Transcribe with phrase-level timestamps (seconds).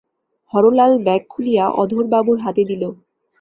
[0.53, 2.83] Harlal bag খুলিয়া অধরবাবুর হাতে দিল।